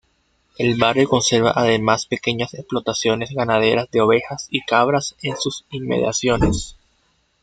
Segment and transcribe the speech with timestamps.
[0.57, 6.75] El barrio conserva además pequeñas explotaciones ganaderas de ovejas y cabras en sus inmediaciones.